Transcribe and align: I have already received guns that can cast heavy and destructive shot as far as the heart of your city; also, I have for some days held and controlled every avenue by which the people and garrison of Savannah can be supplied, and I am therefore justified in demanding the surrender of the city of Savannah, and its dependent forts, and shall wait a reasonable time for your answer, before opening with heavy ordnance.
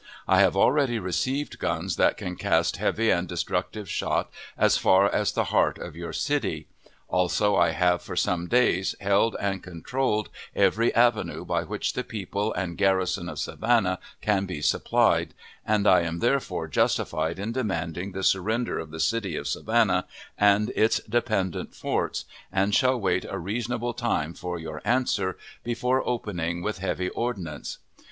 I 0.27 0.39
have 0.39 0.57
already 0.57 0.97
received 0.97 1.59
guns 1.59 1.95
that 1.97 2.17
can 2.17 2.35
cast 2.35 2.77
heavy 2.77 3.11
and 3.11 3.27
destructive 3.27 3.87
shot 3.87 4.31
as 4.57 4.75
far 4.75 5.05
as 5.07 5.31
the 5.31 5.43
heart 5.53 5.77
of 5.77 5.95
your 5.95 6.11
city; 6.11 6.65
also, 7.07 7.55
I 7.55 7.69
have 7.73 8.01
for 8.01 8.15
some 8.15 8.47
days 8.47 8.95
held 8.99 9.35
and 9.39 9.61
controlled 9.61 10.29
every 10.55 10.91
avenue 10.95 11.45
by 11.45 11.61
which 11.65 11.93
the 11.93 12.03
people 12.03 12.51
and 12.53 12.79
garrison 12.79 13.29
of 13.29 13.37
Savannah 13.37 13.99
can 14.21 14.47
be 14.47 14.59
supplied, 14.59 15.35
and 15.67 15.85
I 15.85 16.01
am 16.01 16.17
therefore 16.17 16.67
justified 16.67 17.37
in 17.37 17.51
demanding 17.51 18.11
the 18.13 18.23
surrender 18.23 18.79
of 18.79 18.89
the 18.89 18.99
city 18.99 19.35
of 19.35 19.47
Savannah, 19.47 20.07
and 20.35 20.71
its 20.75 20.99
dependent 21.01 21.75
forts, 21.75 22.25
and 22.51 22.73
shall 22.73 22.99
wait 22.99 23.23
a 23.29 23.37
reasonable 23.37 23.93
time 23.93 24.33
for 24.33 24.57
your 24.57 24.81
answer, 24.83 25.37
before 25.63 26.01
opening 26.09 26.63
with 26.63 26.79
heavy 26.79 27.09
ordnance. 27.09 27.77